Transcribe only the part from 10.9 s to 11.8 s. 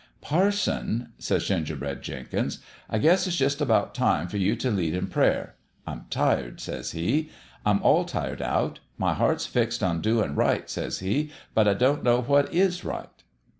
he;' but I